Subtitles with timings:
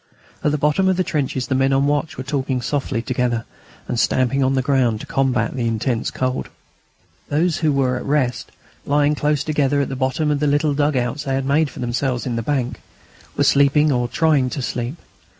[0.43, 3.45] At the bottom of the trenches the men on watch were talking softly together
[3.87, 6.49] and stamping on the ground to combat the intense cold.
[7.29, 8.51] Those who were at rest,
[8.83, 11.77] lying close together at the bottom of the little dug outs they had made for
[11.81, 12.81] themselves in the bank,
[13.37, 14.95] were sleeping or trying to sleep.